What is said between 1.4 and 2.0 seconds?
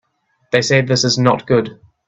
good.